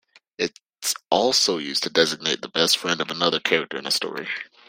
[0.39, 0.55] It's
[1.11, 4.27] also used to designate the best friend of another character in a story.